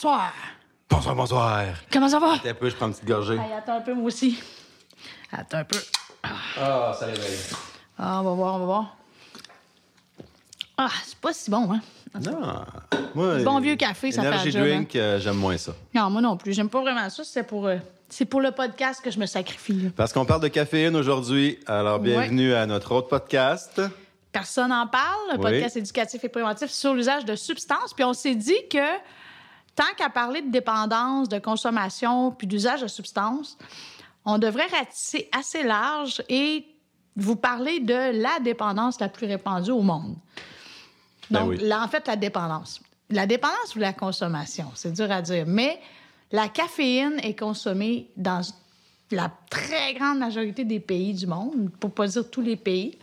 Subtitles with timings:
[0.00, 0.32] Bonsoir.
[0.88, 1.64] Bonsoir, bonsoir.
[1.92, 2.34] Comment ça va?
[2.34, 3.34] Attends un peu, je prends une petite gorgée.
[3.34, 4.38] Hey, attends un peu, moi aussi.
[5.32, 5.76] Attends un peu.
[6.22, 7.36] Ah, ça réveille.
[7.98, 8.96] Ah, on va voir, on va voir.
[10.76, 11.80] Ah, c'est pas si bon, hein?
[12.14, 12.64] Non.
[13.16, 14.66] Moi, Bon vieux café, ça fait job, hein.
[14.68, 15.72] drink, euh, j'aime moins ça.
[15.92, 16.52] Non, moi non plus.
[16.52, 17.24] J'aime pas vraiment ça.
[17.24, 19.72] C'est pour, euh, c'est pour le podcast que je me sacrifie.
[19.72, 19.90] là.
[19.96, 21.58] Parce qu'on parle de caféine aujourd'hui.
[21.66, 23.82] Alors, bienvenue à notre autre podcast.
[24.30, 25.40] Personne n'en parle, un Oui.
[25.42, 27.92] podcast éducatif et préventif sur l'usage de substances.
[27.94, 28.78] Puis on s'est dit que
[29.78, 33.56] tant qu'à parler de dépendance, de consommation, puis d'usage de substances,
[34.24, 36.66] on devrait ratisser assez large et
[37.14, 40.16] vous parler de la dépendance la plus répandue au monde.
[41.30, 41.58] Ben Donc, oui.
[41.60, 42.80] là, en fait, la dépendance.
[43.08, 45.44] La dépendance ou la consommation, c'est dur à dire.
[45.46, 45.80] Mais
[46.32, 48.40] la caféine est consommée dans
[49.12, 52.98] la très grande majorité des pays du monde, pour pas dire tous les pays.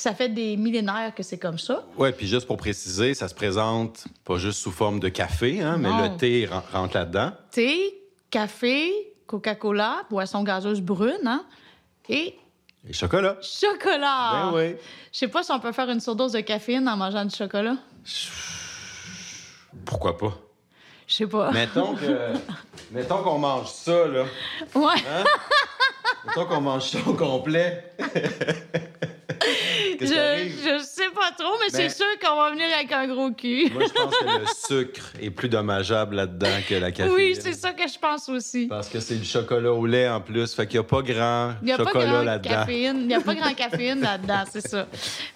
[0.00, 1.84] Ça fait des millénaires que c'est comme ça.
[1.96, 5.76] Ouais, puis juste pour préciser, ça se présente pas juste sous forme de café, hein,
[5.76, 7.32] mais le thé ren- rentre là-dedans.
[7.50, 8.92] Thé, café,
[9.26, 11.44] Coca-Cola, boisson gazeuse brune, hein,
[12.08, 12.36] et
[12.88, 13.38] Et chocolat.
[13.42, 14.30] chocolat.
[14.52, 14.76] Ben oui.
[15.12, 17.76] Je sais pas si on peut faire une surdose de caféine en mangeant du chocolat.
[19.84, 20.32] Pourquoi pas?
[21.08, 21.50] Je sais pas.
[21.50, 22.34] Mettons que.
[22.92, 24.24] mettons qu'on mange ça, là.
[24.76, 24.94] Ouais.
[26.26, 27.92] Mettons qu'on mange ça au complet.
[29.98, 30.60] Qu'est-ce qui Je, arrive?
[30.62, 33.70] je sais pas trop, mais Ben- c'est sûr qu'on va venir avec un gros cul.
[33.74, 34.46] Moi, je pense que le
[34.84, 37.14] sucre est plus dommageable là-dedans que la caféine.
[37.14, 38.66] Oui, c'est ça que je pense aussi.
[38.66, 40.54] Parce que c'est du chocolat au lait en plus.
[40.54, 42.64] Fait qu'il n'y a pas grand a chocolat là-dedans.
[42.68, 44.86] Il n'y a pas grand caféine là-dedans, c'est ça.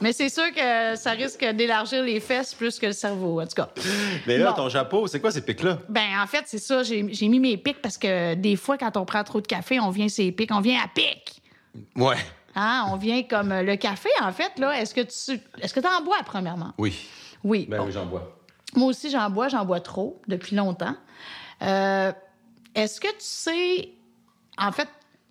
[0.01, 3.55] Mais c'est sûr que ça risque d'élargir les fesses plus que le cerveau, en tout
[3.57, 3.69] cas.
[4.27, 4.65] Mais là, Bon.
[4.65, 5.79] ton chapeau, c'est quoi ces pics-là?
[5.89, 6.83] Ben, en fait, c'est ça.
[6.83, 9.81] J'ai j'ai mis mes pics parce que des fois, quand on prend trop de café,
[9.81, 10.51] on vient ses pics.
[10.53, 11.43] On vient à pic.
[11.97, 12.17] Ouais.
[12.55, 12.87] Hein?
[12.91, 14.79] On vient comme euh, le café, en fait, là.
[14.81, 16.73] Est-ce que tu est-ce que en bois, premièrement?
[16.79, 17.09] Oui.
[17.45, 17.67] Oui.
[17.69, 17.87] Ben Bon.
[17.87, 18.39] oui, j'en bois.
[18.75, 19.49] Moi aussi, j'en bois.
[19.49, 20.95] J'en bois trop depuis longtemps.
[21.63, 22.13] Euh,
[22.75, 23.91] Est-ce que tu sais,
[24.59, 24.89] en fait,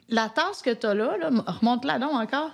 [0.09, 2.52] la tasse que tu as là, là remonte-la donc encore?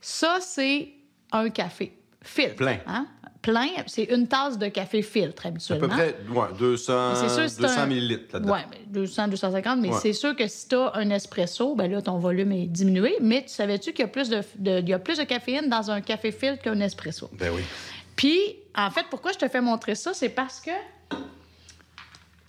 [0.00, 0.92] Ça, c'est
[1.30, 2.56] un café filtre.
[2.56, 2.78] Plein.
[2.86, 3.06] Hein?
[3.42, 5.88] Plein, c'est une tasse de café filtre À habituellement.
[5.88, 8.54] peu près ouais, 200, C'est sûr, c'est 200 un- millilitres là-dedans.
[8.54, 9.98] Oui, 200, 250, mais Ouais.
[10.00, 13.16] c'est sûr que si tu as un espresso, ben là, ton volume est diminué.
[13.20, 15.68] Mais tu savais-tu qu'il y a plus de, de- il y a plus de caféine
[15.68, 17.28] dans un café filtre qu'un espresso?
[17.32, 17.62] Ben oui.
[18.14, 18.38] Puis,
[18.76, 20.14] en fait, pourquoi je te fais montrer ça?
[20.14, 20.70] C'est parce que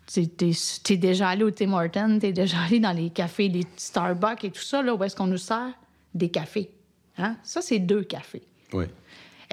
[0.06, 3.64] tu es, déjà allé au Tim Hortons, tu es déjà allé dans les cafés, les
[3.78, 5.72] Starbucks et tout ça, là, où est-ce qu'on nous sert
[6.14, 6.70] des cafés.
[7.18, 7.36] Hein?
[7.42, 8.44] Ça, c'est deux cafés.
[8.74, 8.86] Oui.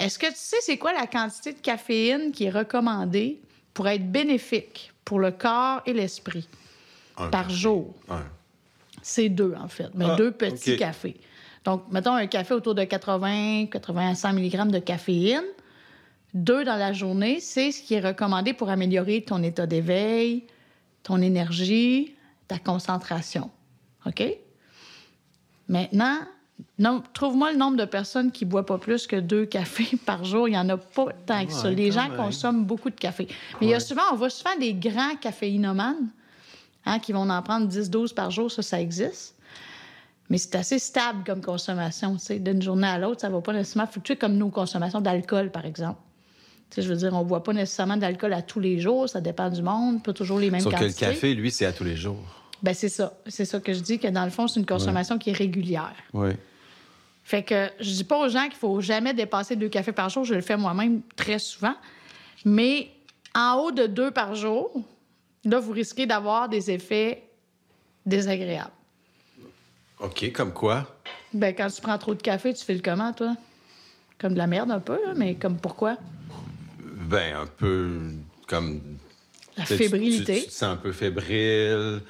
[0.01, 3.39] Est-ce que tu sais c'est quoi la quantité de caféine qui est recommandée
[3.73, 6.47] pour être bénéfique pour le corps et l'esprit
[7.17, 7.55] Un par café.
[7.55, 7.93] jour?
[8.09, 8.23] Un.
[9.01, 9.89] C'est deux, en fait.
[9.95, 11.19] Mais Ah, deux petits cafés.
[11.63, 15.43] Donc, mettons un café autour de 80, 80 100 mg de caféine.
[16.33, 20.45] Deux dans la journée, c'est ce qui est recommandé pour améliorer ton état d'éveil,
[21.03, 22.15] ton énergie,
[22.47, 23.49] ta concentration.
[24.05, 24.23] OK?
[25.67, 26.19] Maintenant,
[27.13, 30.47] trouve-moi le nombre de personnes qui boivent pas plus que deux cafés par jour.
[30.47, 31.69] Il y en a pas tant que ça.
[31.69, 32.17] Ouais, Les gens même.
[32.17, 33.27] consomment beaucoup de café.
[33.59, 36.09] Mais il y a souvent, on voit souvent des grands caféinomanes
[36.85, 38.51] hein, qui vont en prendre 10-12 par jour.
[38.51, 39.35] Ça, ça existe.
[40.29, 42.15] Mais c'est assez stable comme consommation.
[42.29, 45.99] D'une journée à l'autre, ça va pas nécessairement fluctuer comme nos consommations d'alcool, par exemple.
[46.69, 49.09] Tu sais, je veux dire, on boit pas nécessairement d'alcool à tous les jours.
[49.09, 50.01] Ça dépend du monde.
[50.01, 52.23] Pas toujours les mêmes Sauf que le café, lui, c'est à tous les jours.
[52.63, 53.13] Ben, c'est ça.
[53.27, 55.95] C'est ça que je dis, que dans le fond, c'est une consommation qui est régulière.
[56.13, 56.29] Oui.
[57.23, 60.23] Fait que je dis pas aux gens qu'il faut jamais dépasser deux cafés par jour.
[60.23, 61.75] Je le fais moi-même très souvent.
[62.45, 62.89] Mais
[63.35, 64.71] en haut de deux par jour,
[65.45, 67.23] là, vous risquez d'avoir des effets
[68.05, 68.71] désagréables.
[69.99, 70.97] OK, comme quoi?
[71.33, 73.35] Ben, quand tu prends trop de café, tu fais le comment, toi?
[74.19, 75.97] Comme de la merde un peu, là, mais comme pourquoi?
[76.79, 77.99] Ben, un peu
[78.47, 78.81] comme...
[79.57, 80.35] La tu- fébrilité.
[80.35, 82.01] Tu, tu te sens un peu fébrile,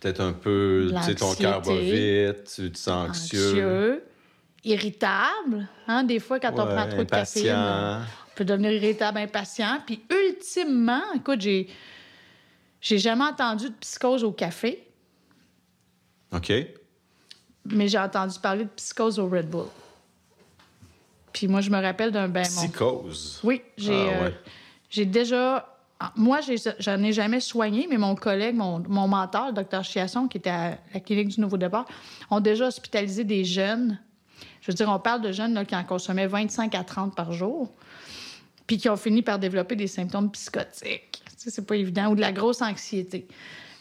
[0.00, 0.92] peut-être un peu...
[0.96, 3.40] Tu sais, ton cœur va vite, tu te sens anxieux.
[3.40, 4.04] anxieux,
[4.68, 5.66] irritable.
[5.86, 6.04] Hein?
[6.04, 7.54] Des fois, quand on prend trop de caféine,
[8.26, 9.78] on peut devenir irritable, impatient.
[9.86, 11.68] Puis ultimement, écoute, j'ai,
[12.80, 14.86] j'ai jamais entendu de psychose au café,
[16.32, 16.52] OK.
[17.64, 19.66] mais j'ai entendu parler de psychose au Red Bull.
[21.32, 23.40] Puis moi, je me rappelle d'un mon- Psychose?
[23.44, 24.30] Oui, j'ai Ah, euh,
[24.90, 25.74] j'ai déjà.
[26.14, 30.28] Moi, j'ai- j'en ai jamais soigné, mais mon collègue, mon, mon mentor, le docteur Chiasson,
[30.28, 31.86] qui était à la clinique du Nouveau Départ,
[32.30, 33.98] ont déjà hospitalisé des jeunes.
[34.68, 37.32] Je veux dire, on parle de jeunes là, qui en consommaient 25 à 30 par
[37.32, 37.72] jour,
[38.66, 41.22] puis qui ont fini par développer des symptômes psychotiques.
[41.24, 43.26] Tu sais, c'est pas évident, ou de la grosse anxiété.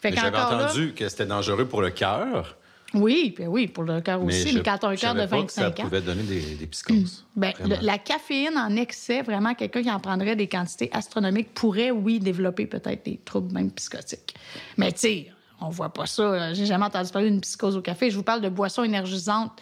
[0.01, 2.55] J'avais là- entendu que c'était dangereux pour le cœur.
[2.93, 5.71] Oui, ben oui, pour le cœur aussi, mais, quand tu as un cœur de 25
[5.71, 5.73] ans.
[5.75, 7.25] Ça pouvait donner des, des psychoses.
[7.35, 7.51] Ben,
[7.81, 12.65] la caféine en excès, vraiment, quelqu'un qui en prendrait des quantités astronomiques pourrait, oui, développer
[12.65, 14.35] peut-être des troubles même psychotiques.
[14.77, 16.53] Mais tu sais, on voit pas ça.
[16.53, 18.09] J'ai jamais entendu parler d'une psychose au café.
[18.09, 19.61] Je vous parle de boissons énergisantes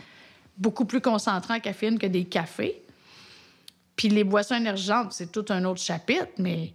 [0.57, 2.81] beaucoup plus concentrées en caféine que des cafés.
[3.95, 6.73] Puis les boissons énergisantes, c'est tout un autre chapitre, mais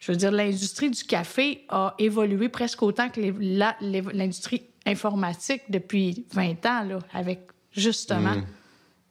[0.00, 6.66] je veux dire, l'industrie du café a évolué presque autant que l'industrie informatique depuis 20
[6.66, 7.40] ans, là, avec
[7.72, 8.46] justement mm.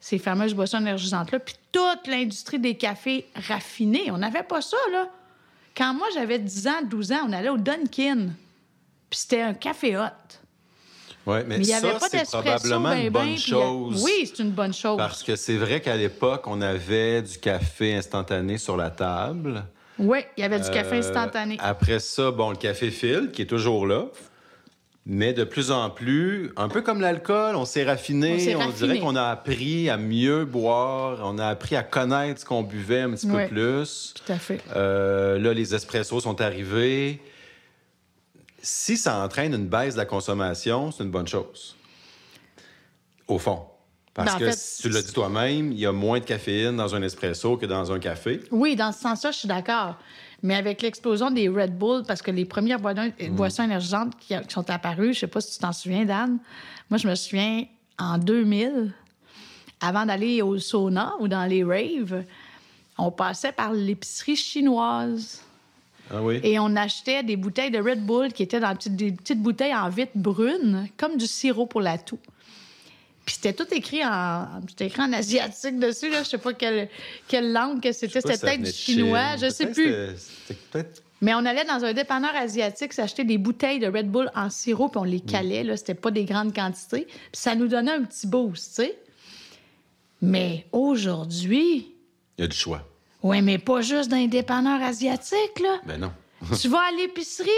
[0.00, 1.38] ces fameuses boissons énergisantes-là.
[1.40, 5.10] Puis toute l'industrie des cafés raffinés, on n'avait pas ça, là.
[5.76, 8.32] Quand moi, j'avais 10 ans, 12 ans, on allait au Dunkin',
[9.10, 10.45] puis c'était un café hot.
[11.26, 14.02] Oui, mais, ça, c'est probablement une bonne chose.
[14.04, 14.96] Oui, c'est une bonne chose.
[14.96, 19.64] Parce que c'est vrai qu'à l'époque, on avait du café instantané sur la table.
[19.98, 21.56] Oui, il y avait du café euh, instantané.
[21.58, 24.06] Après ça, bon, le café fil, qui est toujours là.
[25.08, 28.56] Mais de plus en plus, un peu comme l'alcool, on s'est raffiné.
[28.56, 31.20] On, dirait qu'on a appris à mieux boire.
[31.22, 34.14] On a appris à connaître ce qu'on buvait un petit peu plus.
[34.14, 34.60] Tout à fait.
[34.74, 37.20] Euh, là, les espressos sont arrivés.
[38.62, 41.76] Si ça entraîne une baisse de la consommation, c'est une bonne chose.
[43.28, 43.66] Au fond.
[44.16, 47.02] Parce ben, que tu l'as dit toi-même, il y a moins de caféine dans un
[47.02, 48.40] espresso que dans un café.
[48.50, 49.96] Oui, dans ce sens-là, je suis d'accord.
[50.42, 53.28] Mais avec l'explosion des Red Bull, parce que les premières mm.
[53.32, 56.38] boissons énergisantes qui, sont apparues, je sais pas si tu t'en souviens, Dan,
[56.88, 57.64] moi, je me souviens
[57.98, 58.92] en 2000,
[59.80, 62.24] avant d'aller au sauna ou dans les raves,
[62.96, 65.42] on passait par l'épicerie chinoise.
[66.10, 66.40] Ah oui?
[66.42, 69.88] Et on achetait des bouteilles de Red Bull qui étaient dans des petites bouteilles en
[69.88, 72.18] vitre brune, comme du sirop pour la toux.
[73.24, 76.10] Puis c'était tout écrit en, écrit en asiatique dessus.
[76.10, 76.22] Là.
[76.22, 76.88] Je sais pas quelle,
[77.26, 78.20] quelle langue que c'était.
[78.20, 79.92] C'était peut-être du chinois, je sais plus.
[81.20, 84.88] Mais on allait dans un dépanneur asiatique s'acheter des bouteilles de Red Bull en sirop,
[84.88, 85.26] puis on les mm.
[85.26, 85.64] calait.
[85.64, 87.06] Là, c'était pas des grandes quantités.
[87.06, 88.98] Puis ça nous donnait un petit boost, tu sais.
[90.22, 91.94] Mais aujourd'hui...
[92.38, 92.86] Il y a du choix.
[93.26, 95.80] Oui, mais pas juste dans les dépanneurs asiatiques, là.
[95.84, 96.12] Ben non.
[96.60, 97.50] tu vas à l'épicerie.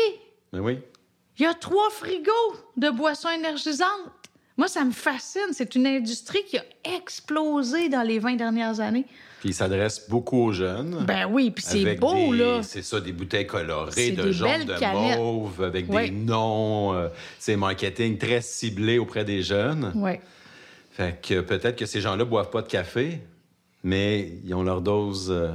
[0.53, 0.79] Ben oui.
[1.38, 3.88] Il y a trois frigos de boissons énergisantes.
[4.56, 5.53] Moi, ça me fascine.
[5.53, 6.65] C'est une industrie qui a
[6.97, 9.05] explosé dans les 20 dernières années.
[9.41, 11.05] Puis il s'adresse beaucoup aux jeunes.
[11.06, 12.62] Ben oui, puis c'est beau, là.
[12.62, 17.09] C'est ça, des bouteilles colorées de jaune, de mauve, avec des noms.
[17.38, 19.93] c'est euh, marketing très ciblé auprès des jeunes.
[19.94, 20.12] Oui.
[20.91, 23.20] Fait que peut-être que ces gens-là boivent pas de café,
[23.82, 25.52] mais ils ont leur dose euh,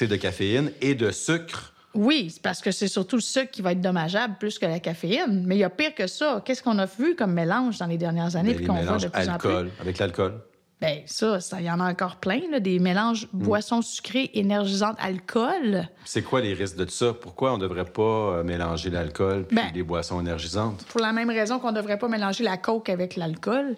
[0.00, 3.80] de caféine et de sucre oui, parce que c'est surtout le sucre qui va être
[3.80, 5.44] dommageable plus que la caféine.
[5.46, 6.42] Mais il y a pire que ça.
[6.44, 9.28] Qu'est-ce qu'on a vu comme mélange dans les dernières années ben, qu'on voit de plus
[9.28, 9.70] en plus?
[9.80, 10.40] Avec l'alcool.
[10.80, 13.44] Bien, ça, il y en a encore plein, des mélanges hmm.
[13.44, 15.88] boissons sucrées, énergisantes, alcool.
[16.04, 17.14] C'est quoi les risques de ça?
[17.14, 20.84] Pourquoi on ne devrait pas euh, mélanger l'alcool puis ben, les boissons énergisantes?
[20.86, 23.76] Pour la même raison qu'on ne devrait pas mélanger la coke avec l'alcool.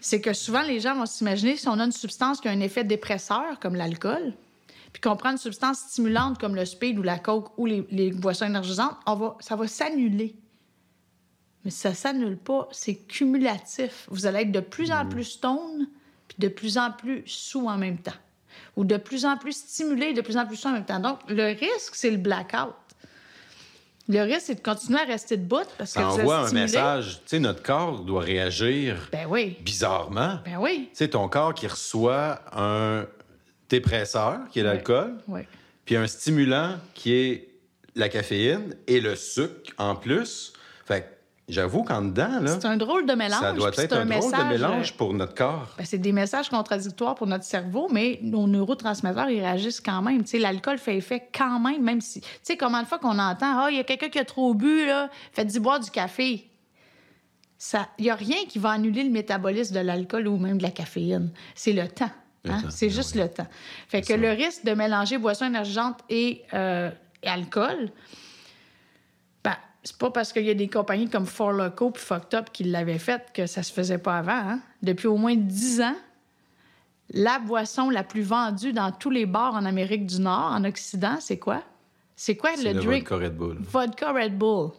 [0.00, 2.60] C'est que souvent, les gens vont s'imaginer si on a une substance qui a un
[2.60, 4.34] effet dépresseur, comme l'alcool,
[4.92, 8.46] puis qu'on prend une substance stimulante comme le speed ou la coke ou les, boissons
[8.46, 10.34] énergisantes, on va, ça va s'annuler.
[11.64, 14.06] Mais ça s'annule pas, c'est cumulatif.
[14.10, 15.08] Vous allez être de plus en mm.
[15.10, 15.88] plus stone,
[16.26, 18.12] puis de plus en plus sous en même temps.
[18.76, 20.98] Ou de plus en plus stimulé, de plus en plus sous en même temps.
[20.98, 22.74] Donc, le risque, c'est le blackout.
[24.10, 27.20] Le risque, c'est de continuer à rester debout parce que ça envoie un message.
[27.24, 29.56] Tu sais, notre corps doit réagir ben oui.
[29.60, 30.40] bizarrement.
[30.44, 30.88] Ben oui.
[30.90, 33.06] Tu sais, ton corps qui reçoit un,
[33.70, 35.16] dépresseur, qui est l'alcool,
[35.84, 37.48] puis un stimulant, qui est
[37.94, 40.52] la caféine, et le sucre en plus.
[40.84, 41.19] Fait
[41.50, 42.58] J'avoue qu'en dedans, là.
[42.60, 43.40] C'est un drôle de mélange.
[43.40, 45.74] Ça doit être un, drôle de mélange pour notre corps.
[45.76, 50.22] Ben, c'est des messages contradictoires pour notre cerveau, mais nos neurotransmetteurs, ils réagissent quand même.
[50.34, 52.20] L'alcool fait effet quand même, même si.
[52.20, 54.54] Tu sais, combien de fois qu'on entend Ah, il y a quelqu'un qui a trop
[54.54, 56.46] bu, là, faites-y boire du café.
[57.98, 60.70] Il n'y a rien qui va annuler le métabolisme de l'alcool ou même de la
[60.70, 61.30] caféine.
[61.54, 62.10] C'est le temps.
[62.48, 62.62] Hein?
[62.70, 63.46] C'est ben juste le temps.
[63.88, 66.90] Fait que le risque de mélanger boisson énergisante et, euh,
[67.22, 67.90] alcool, ben,
[69.82, 72.64] c'est pas parce qu'il y a des compagnies comme Four Loco et Fucked Up qui
[72.64, 74.32] l'avaient fait que ça se faisait pas avant.
[74.32, 74.60] Hein?
[74.82, 75.96] Depuis au moins 10 ans,
[77.10, 81.16] la boisson la plus vendue dans tous les bars en Amérique du Nord, en Occident,
[81.20, 81.62] c'est quoi?
[82.14, 83.08] C'est quoi le, le drink?
[83.08, 83.56] Vodka Red Bull.
[83.60, 84.70] Vodka Red Bull.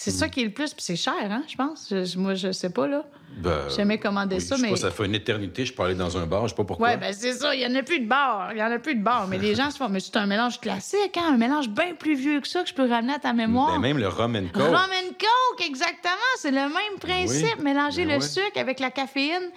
[0.00, 1.92] C'est ça qui est le plus, puis c'est cher, hein, je pense.
[2.14, 3.02] moi, je sais pas, là.
[3.38, 4.70] Ben, J'ai jamais commandé ça, mais.
[4.70, 6.90] Pas, ça fait une éternité, je peux aller dans un bar, je sais pas pourquoi.
[6.90, 8.52] Oui, ben c'est ça, il y en a plus de bar.
[8.52, 9.26] Il y en a plus de bar.
[9.26, 12.14] Mais les gens se font, mais c'est un mélange classique, hein, un mélange bien plus
[12.14, 13.72] vieux que ça que je peux ramener à ta mémoire.
[13.72, 14.68] Ben, même le rum and coke.
[14.68, 16.14] Rum and coke, exactement.
[16.36, 17.58] C'est le même principe.
[17.60, 19.50] Mélanger ben le sucre avec la caféine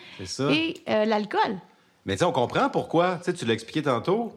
[0.50, 1.60] et euh, l'alcool.
[2.08, 3.18] Mais tu sais, on comprend pourquoi.
[3.18, 4.34] Tu sais, tu l'as expliqué tantôt.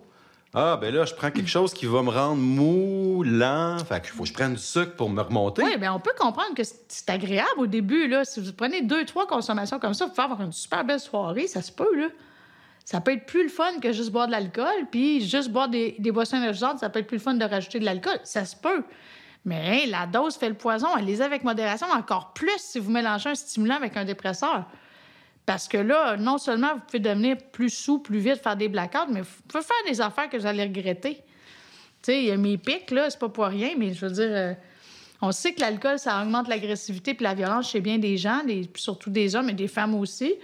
[0.57, 3.79] Ah, ben là, je prends quelque chose qui va me rendre mou, lent.
[3.89, 5.65] Fait qu'il faut que je prenne du sucre pour me remonter.
[5.65, 8.07] Oui, bien, on peut comprendre que c'est agréable au début.
[8.07, 8.25] Là.
[8.25, 11.49] Si vous prenez deux, trois consommations comme ça, vous pouvez avoir une super belle soirée.
[11.49, 12.07] Ça se peut, là.
[12.85, 14.87] Ça peut être plus le fun que juste boire de l'alcool.
[14.93, 17.85] Puis juste boire des, boissons énergisantes, ça peut être plus le fun de rajouter de
[17.85, 18.21] l'alcool.
[18.23, 18.85] Ça se peut.
[19.45, 20.87] Mais la dose fait le poison.
[20.95, 24.67] Allez-y avec modération, encore plus si vous mélangez un stimulant avec un dépresseur.
[25.47, 29.11] Parce que là, non seulement vous pouvez devenir plus sous, plus vite, faire des blackouts,
[29.11, 31.17] mais vous pouvez faire des affaires que vous allez regretter.
[31.17, 34.13] Tu sais, il y a mes pics, là, c'est pas pour rien, mais je veux
[34.13, 34.55] dire, euh,
[35.21, 38.41] on sait que l'alcool, ça augmente l'agressivité puis la violence chez bien des gens,
[38.75, 40.35] surtout des hommes et des femmes aussi.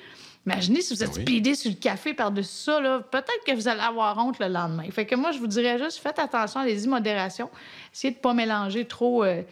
[0.46, 3.80] Imaginez si vous êtes speedé sur le café par-dessus ça, là, peut-être que vous allez
[3.80, 4.84] avoir honte le lendemain.
[4.90, 7.50] Fait que moi, je vous dirais juste, faites attention, allez-y, modération.
[7.92, 9.42] Essayez de ne pas mélanger trop euh,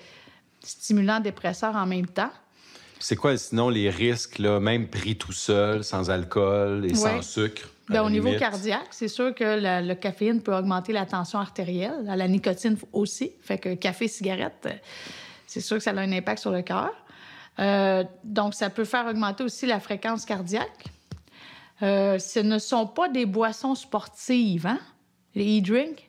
[0.60, 2.30] stimulants, dépresseurs en même temps.
[3.00, 7.68] C'est quoi sinon les risques, là, même pris tout seul, sans alcool et sans sucre?
[7.88, 12.28] Bien, au niveau cardiaque, c'est sûr que le caféine peut augmenter la tension artérielle, la
[12.28, 13.32] nicotine aussi.
[13.40, 14.68] Fait que café, cigarette,
[15.46, 16.92] c'est sûr que ça a un impact sur le cœur.
[17.58, 20.84] Euh, donc, ça peut faire augmenter aussi la fréquence cardiaque.
[21.82, 24.80] Euh, ce ne sont pas des boissons sportives, hein?
[25.34, 26.07] les e-drinks?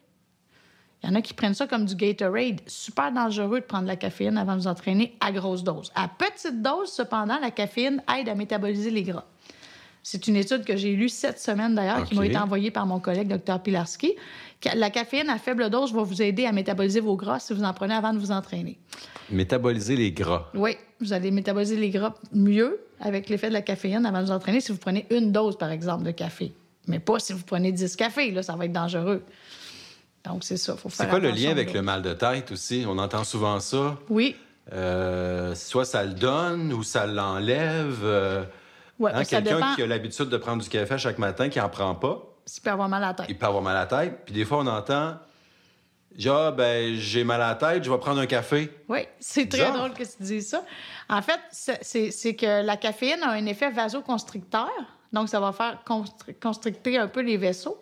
[1.02, 2.62] Il y en a qui prennent ça comme du Gatorade.
[2.68, 5.92] Super dangereux de prendre la caféine avant de vous entraîner à grosse dose.
[5.96, 9.26] À petite dose, cependant, la caféine aide à métaboliser les gras.
[10.04, 13.00] C'est une étude que j'ai lue cette semaine d'ailleurs, qui m'a été envoyée par mon
[13.00, 13.60] collègue Dr.
[13.60, 14.16] Pilarski.
[14.76, 17.74] La caféine à faible dose va vous aider à métaboliser vos gras si vous en
[17.74, 18.80] prenez avant de vous entraîner.
[19.30, 20.48] Métaboliser les gras.
[20.54, 24.32] Oui, vous allez métaboliser les gras mieux avec l'effet de la caféine avant de vous
[24.32, 26.54] entraîner si vous prenez une dose, par exemple, de café.
[26.88, 29.24] Mais pas si vous prenez 10 cafés, là, ça va être dangereux.
[30.30, 30.76] Donc, c'est ça.
[30.90, 32.86] C'est quoi le lien avec le mal de tête aussi?
[32.88, 33.98] On entend souvent ça.
[34.10, 34.36] Oui.
[34.72, 38.00] Euh, soit ça le donne ou ça l'enlève.
[38.04, 38.44] Euh,
[39.04, 42.22] hein, quelqu'un qui a l'habitude de prendre du café chaque matin, qui n'en prend pas.
[42.56, 43.26] Il peut avoir mal à la tête.
[43.28, 44.26] Il peut avoir mal à la tête.
[44.26, 45.16] Puis des fois, on entend
[46.28, 48.70] ah, ben, j'ai mal à la tête, je vais prendre un café.
[48.88, 50.64] Oui, c'est très drôle que tu dises ça.
[51.08, 54.70] En fait, c'est que la caféine a un effet vasoconstricteur.
[55.14, 55.84] Donc, ça va faire
[56.40, 57.80] constricter un peu les vaisseaux.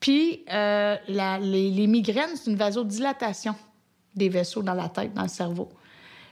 [0.00, 3.54] Puis, euh, les, migraines, c'est une vasodilatation
[4.14, 5.68] des vaisseaux dans la tête, dans le cerveau.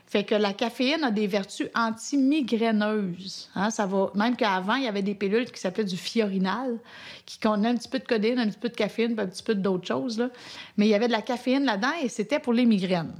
[0.05, 3.49] Fait que la caféine a des vertus anti-migraineuses.
[3.55, 3.69] Hein.
[3.69, 6.79] Ça va, même qu'avant, il y avait des pilules qui s'appelaient du fiorinal,
[7.25, 9.53] qui contenaient un petit peu de codéine, un petit peu de caféine, un petit peu
[9.53, 10.17] d'autres choses.
[10.17, 10.29] Là.
[10.77, 13.13] Mais il y avait de la caféine là-dedans et c'était pour les migraines.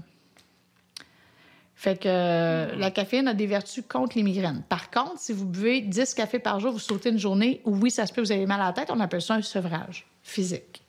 [1.80, 4.64] Fait que euh, la caféine a des vertus contre les migraines.
[4.68, 8.08] Par contre, si vous buvez 10 cafés par jour, vous sautez une journée, oui, ça
[8.08, 10.82] se peut, vous avez mal à la tête, on appelle ça un sevrage physique.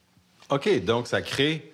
[0.49, 1.68] OK, donc ça crée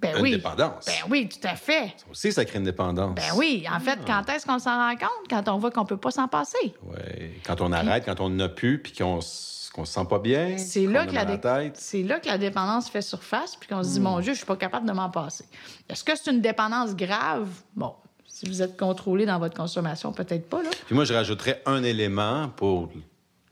[0.00, 0.30] ben une oui.
[0.32, 0.86] dépendance.
[0.86, 1.94] Ben oui, tout à fait.
[1.96, 3.14] Ça aussi, ça crée une dépendance.
[3.14, 3.64] Ben oui.
[3.70, 5.28] En fait, quand est-ce qu'on s'en rend compte?
[5.28, 6.74] Quand on voit qu'on peut pas s'en passer.
[6.84, 7.30] Oui.
[7.44, 10.56] Quand on arrête, quand on n'a plus, puis qu'on ne se sent pas bien.
[10.58, 11.26] C'est là, que la
[11.74, 14.04] c'est là que la dépendance fait surface, puis qu'on se dit, hmm.
[14.04, 15.44] mon Dieu, je suis pas capable de m'en passer.
[15.88, 17.48] Est-ce que c'est une dépendance grave?
[17.74, 17.94] Bon,
[18.26, 20.62] si vous êtes contrôlé dans votre consommation, peut-être pas.
[20.62, 20.70] Là.
[20.86, 22.90] Puis moi, je rajouterais un élément pour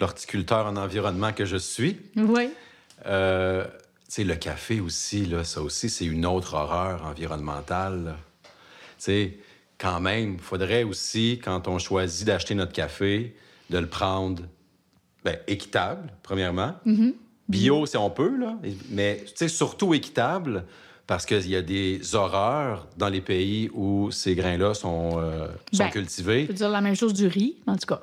[0.01, 1.99] l'horticulteur en environnement que je suis.
[2.17, 2.51] Oui.
[3.07, 3.67] Euh,
[4.09, 8.17] sais, le café aussi, là, ça aussi, c'est une autre horreur environnementale.
[8.43, 8.51] Tu
[8.99, 9.39] sais,
[9.79, 13.37] quand même, il faudrait aussi, quand on choisit d'acheter notre café,
[13.71, 14.43] de le prendre
[15.25, 16.75] ben, équitable, premièrement.
[16.87, 17.15] Mm-hmm.
[17.49, 18.59] Bio, si on peut, là.
[18.91, 20.65] Mais, surtout équitable,
[21.07, 25.85] parce qu'il y a des horreurs dans les pays où ces grains-là sont, euh, sont
[25.85, 26.43] ben, cultivés.
[26.43, 28.03] Je veux dire la même chose du riz, en tout cas.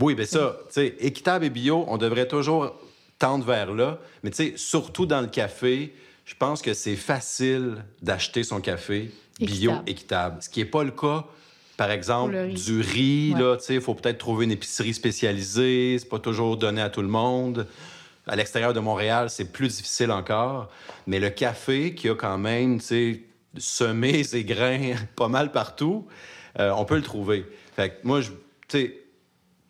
[0.00, 2.74] Oui, bien ça, équitable et bio, on devrait toujours
[3.22, 4.00] tendre vers là.
[4.24, 9.12] Mais tu sais, surtout dans le café, je pense que c'est facile d'acheter son café
[9.40, 10.42] bio équitable.
[10.42, 11.24] Ce qui n'est pas le cas,
[11.76, 13.34] par exemple, du riz.
[13.34, 15.96] Là, il faut peut-être trouver une épicerie spécialisée.
[16.00, 17.68] C'est pas toujours donné à tout le monde.
[18.26, 20.68] À l'extérieur de Montréal, c'est plus difficile encore.
[21.06, 22.80] Mais le café, qui a quand même
[23.56, 26.08] semé ses grains pas mal partout,
[26.58, 27.46] euh, on peut le trouver.
[27.76, 28.32] Fait que moi, je,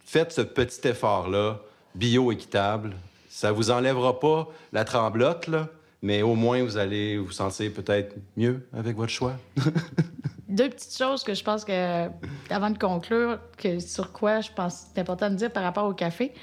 [0.07, 1.61] faites ce petit effort-là,
[1.95, 2.95] bio-équitable,
[3.33, 5.69] ça vous enlèvera pas la tremblote, là,
[6.03, 9.33] mais au moins vous allez vous sentir peut-être mieux avec votre choix.
[10.51, 12.09] Deux petites choses que je pense que,
[12.51, 13.39] avant de conclure,
[13.79, 16.35] sur quoi je pense que c'est important de dire par rapport au café.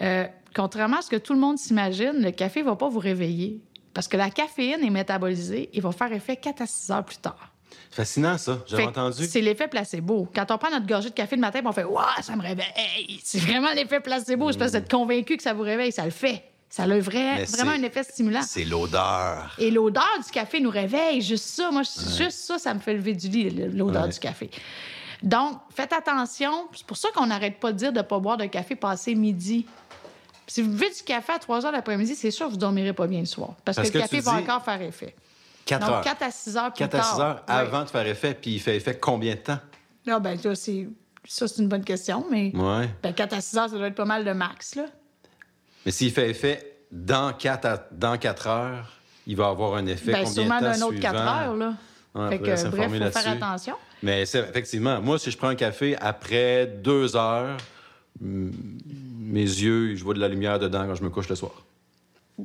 [0.00, 0.24] Euh,
[0.54, 3.60] contrairement à ce que tout le monde s'imagine, le café ne va pas vous réveiller.
[3.92, 7.18] Parce que la caféine est métabolisée et va faire effet 4 à 6 heures plus
[7.18, 7.51] tard.
[7.90, 8.58] Fascinant, ça.
[8.66, 9.26] J'avais entendu.
[9.26, 10.28] C'est l'effet placebo.
[10.34, 13.20] Quand on prend notre gorgée de café le matin, on fait Waouh, ça me réveille.
[13.22, 14.50] C'est vraiment l'effet placebo.
[14.50, 15.92] Je pense d'être convaincu que ça vous réveille.
[15.92, 16.44] Ça le fait.
[16.72, 18.40] Ça a vrai, vraiment un effet stimulant.
[18.40, 19.54] C'est l'odeur.
[19.58, 21.20] Et l'odeur du café nous réveille.
[21.20, 24.50] Juste ça, moi, juste ça, ça me fait lever du lit, l'odeur du café.
[25.22, 26.68] Donc, faites attention.
[26.74, 29.14] C'est pour ça qu'on n'arrête pas de dire de ne pas boire de café passé
[29.14, 29.66] midi.
[30.46, 32.94] Si vous buvez du café à 3 heures l'après-midi, c'est sûr que vous ne dormirez
[32.94, 33.50] pas bien le soir.
[33.66, 35.14] Parce, Parce que que le café va dis encore faire effet.
[35.64, 36.00] 4 Donc, heures.
[36.02, 37.20] 4 à 6 heures plus 4 à 6 tard.
[37.20, 37.54] heures Oui.
[37.54, 39.58] avant de faire effet, puis il fait effet combien de temps?
[40.08, 40.88] Ah, ben, ça, c'est,
[41.24, 42.88] ça, c'est une bonne question, mais Ouais.
[43.02, 44.84] ben, 4 à 6 heures, ça doit être pas mal de max, là.
[45.86, 48.90] Mais s'il fait effet dans 4, à- dans 4 heures,
[49.26, 51.40] il va avoir un effet Ben, combien sûrement de temps d'un autre 4 suivant?
[51.40, 51.74] heures, là.
[52.14, 53.74] Ouais, fait que, bref, il faut faire attention.
[54.02, 57.56] Mais effectivement, moi, si je prends un café après 2 heures,
[58.20, 61.52] mes yeux, je vois de la lumière dedans quand je me couche le soir.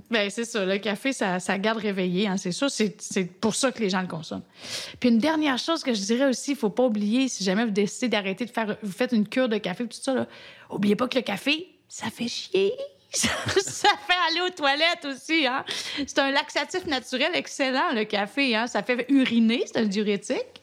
[0.10, 0.66] Ben, c'est ça.
[0.66, 2.70] Le café, ça, ça garde réveillé, hein, c'est sûr.
[2.70, 4.44] C'est, pour ça que les gens le consomment.
[5.00, 7.72] Puis une dernière chose que je dirais aussi, il faut pas oublier, si jamais vous
[7.72, 8.78] décidez d'arrêter de faire...
[8.84, 10.28] Vous faites une cure de café, tout ça, là,
[10.70, 12.74] oubliez pas que le café, ça fait chier.
[13.14, 15.48] Ça fait aller aux toilettes aussi.
[15.48, 15.64] Hein?
[15.96, 18.54] C'est un laxatif naturel excellent, le café.
[18.54, 18.68] Hein?
[18.68, 20.62] Ça fait uriner, c'est un diurétique.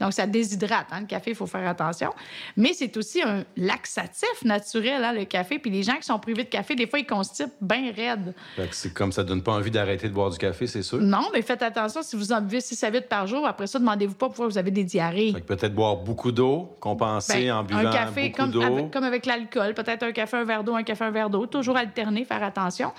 [0.00, 0.86] Donc, ça déshydrate.
[0.90, 1.00] Hein?
[1.00, 2.12] Le café, il faut faire attention.
[2.56, 5.58] Mais c'est aussi un laxatif naturel, hein, le café.
[5.58, 8.34] Puis les gens qui sont privés de café, des fois, ils constipent bien raide.
[8.70, 10.98] C'est comme ça donne pas envie d'arrêter de boire du café, c'est sûr.
[10.98, 13.78] Non, mais faites attention, si vous en buvez 6 à 8 par jour, après ça,
[13.78, 15.32] demandez-vous pas pourquoi vous avez des diarrhées.
[15.46, 18.62] Peut-être boire beaucoup d'eau, compenser Ben, en buvant un café beaucoup comme d'eau.
[18.62, 21.46] avec, comme avec l'alcool, peut-être un café, un verre d'eau, un café, un verre d'eau.
[21.46, 22.92] Toujours alterner, faire attention.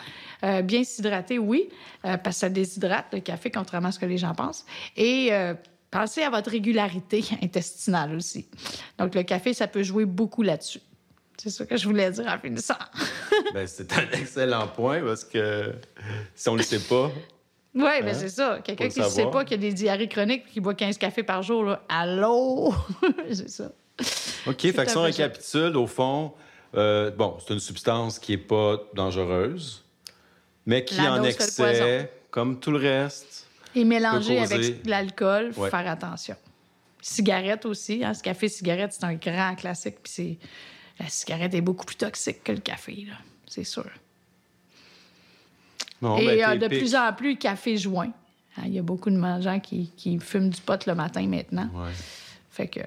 [0.43, 1.69] Euh, bien s'hydrater, oui,
[2.05, 4.65] euh, parce que ça déshydrate le café, contrairement à ce que les gens pensent.
[4.95, 5.53] Et euh,
[5.97, 8.47] pensez à votre régularité intestinale aussi.
[8.97, 10.81] Donc, le café, ça peut jouer beaucoup là-dessus.
[11.37, 12.75] C'est ça que je voulais dire en finissant.
[13.53, 15.73] Ben, c'est un excellent point parce que
[16.33, 17.11] si on ne le sait pas,
[17.75, 18.13] Oui, bien Hein?
[18.13, 18.59] c'est ça.
[18.63, 20.73] Quelqu'un qui le ne sait pas qu'il y a des diarrhées chroniques et qui boit
[20.73, 22.73] 15 cafés par jour, là, allô?
[23.31, 23.71] c'est ça.
[24.47, 26.33] OK, fait que si on récapitule, au fond,
[26.75, 29.85] euh, bon, c'est une substance qui n'est pas dangereuse,
[30.65, 33.46] mais qui La en excès, comme tout le reste.
[33.79, 35.69] Et mélanger avec de l'alcool, faut Ouais.
[35.69, 36.35] faire attention.
[37.01, 39.97] Cigarette aussi, hein, ce café cigarette, c'est un grand classique.
[40.03, 40.37] Puis c'est
[40.99, 43.85] la cigarette est beaucoup plus toxique que le café, là, c'est sûr.
[46.01, 46.79] Bon, Et ben, euh, de pique.
[46.79, 48.11] plus en plus, café joint.
[48.57, 51.69] Hein, Il y a beaucoup de gens qui, qui fument du pot le matin maintenant.
[51.73, 51.91] Ouais.
[52.51, 52.79] Fait que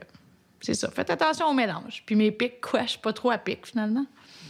[0.61, 0.90] c'est ça.
[0.90, 2.03] Faites attention au mélange.
[2.07, 4.07] Puis mes pics, quoi, je suis pas trop à pic finalement.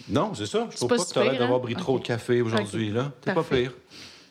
[0.08, 0.66] Non, c'est ça.
[0.70, 1.62] Je trouve pas pas, que tu as l'air pire, d'avoir hein?
[1.62, 2.90] pris trop de café aujourd'hui.
[2.90, 3.12] là.
[3.20, 3.72] T'es pas pire.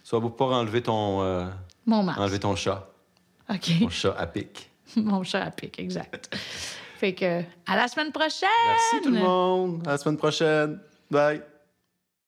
[0.03, 1.45] Ça va pas enlever ton, euh,
[1.89, 2.19] Mon masque.
[2.19, 2.88] enlever ton chat.
[3.49, 3.80] OK.
[3.80, 4.69] Ton chat à pic.
[4.95, 6.36] Mon chat à pic, exact.
[6.97, 8.49] fait que à la semaine prochaine!
[8.67, 9.88] Merci tout le monde.
[9.88, 10.80] À la semaine prochaine.
[11.10, 11.41] Bye.